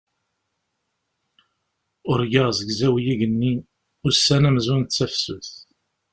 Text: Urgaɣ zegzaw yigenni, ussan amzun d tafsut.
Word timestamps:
Urgaɣ 2.09 2.49
zegzaw 2.57 2.95
yigenni, 3.03 3.53
ussan 4.07 4.47
amzun 4.49 4.81
d 4.85 4.89
tafsut. 4.91 5.49